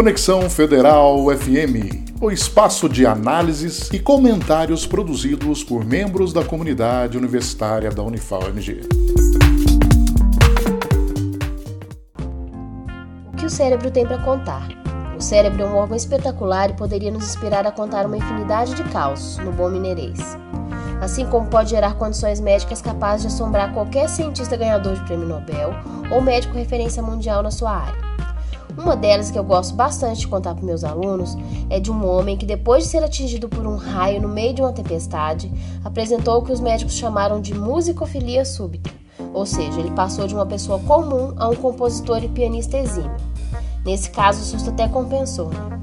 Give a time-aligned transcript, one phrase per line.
[0.00, 7.90] Conexão Federal FM, o espaço de análises e comentários produzidos por membros da comunidade universitária
[7.90, 8.80] da Unifal-MG.
[13.30, 14.68] O que o cérebro tem para contar?
[15.18, 18.84] O cérebro é um órgão espetacular e poderia nos inspirar a contar uma infinidade de
[18.84, 20.18] causos, no bom mineirês.
[21.02, 25.74] Assim como pode gerar condições médicas capazes de assombrar qualquer cientista ganhador de prêmio Nobel
[26.10, 28.10] ou médico referência mundial na sua área.
[28.82, 31.36] Uma delas que eu gosto bastante de contar para meus alunos
[31.68, 34.62] é de um homem que, depois de ser atingido por um raio no meio de
[34.62, 35.52] uma tempestade,
[35.84, 38.90] apresentou o que os médicos chamaram de musicofilia súbita,
[39.34, 43.14] ou seja, ele passou de uma pessoa comum a um compositor e pianista exímio.
[43.84, 45.50] Nesse caso, o susto até compensou.
[45.50, 45.80] Né?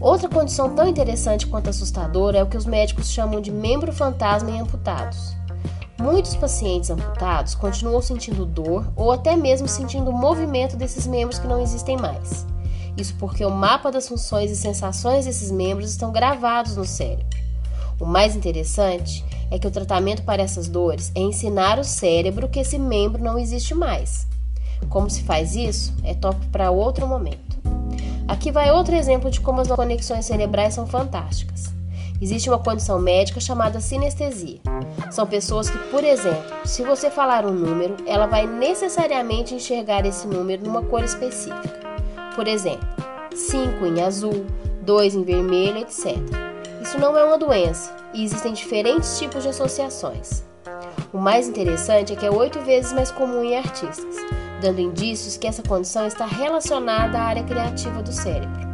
[0.00, 4.50] Outra condição tão interessante quanto assustadora é o que os médicos chamam de membro fantasma
[4.50, 5.36] em amputados.
[5.98, 11.46] Muitos pacientes amputados continuam sentindo dor ou até mesmo sentindo o movimento desses membros que
[11.46, 12.46] não existem mais.
[12.96, 17.26] Isso porque o mapa das funções e sensações desses membros estão gravados no cérebro.
[18.00, 22.60] O mais interessante é que o tratamento para essas dores é ensinar o cérebro que
[22.60, 24.26] esse membro não existe mais.
[24.88, 27.56] Como se faz isso é tópico para outro momento.
[28.28, 31.75] Aqui vai outro exemplo de como as conexões cerebrais são fantásticas.
[32.20, 34.58] Existe uma condição médica chamada sinestesia.
[35.10, 40.26] São pessoas que, por exemplo, se você falar um número, ela vai necessariamente enxergar esse
[40.26, 41.78] número numa cor específica.
[42.34, 42.88] Por exemplo,
[43.34, 44.46] 5 em azul,
[44.82, 46.16] 2 em vermelho, etc.
[46.80, 50.42] Isso não é uma doença e existem diferentes tipos de associações.
[51.12, 54.16] O mais interessante é que é oito vezes mais comum em artistas,
[54.60, 58.66] dando indícios que essa condição está relacionada à área criativa do cérebro.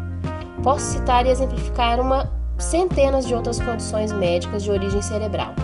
[0.62, 5.54] Posso citar e exemplificar uma centenas de outras condições médicas de origem cerebral,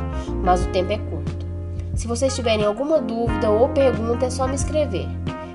[0.42, 1.46] mas o tempo é curto.
[1.94, 5.08] Se vocês tiverem alguma dúvida ou pergunta, é só me escrever.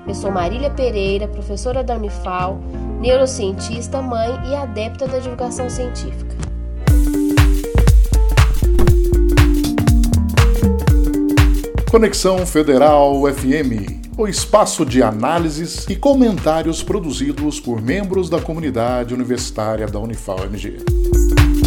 [0.06, 2.58] Eu sou Marília Pereira, professora da Unifal,
[3.00, 6.34] neurocientista, mãe e adepta da divulgação científica.
[11.90, 19.86] Conexão Federal FM, o espaço de análises e comentários produzidos por membros da comunidade universitária
[19.86, 21.13] da Unifal MG.
[21.30, 21.63] thank you